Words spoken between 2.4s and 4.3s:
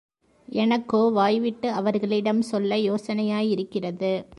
சொல்ல யோசனையாயிருக்கிறது.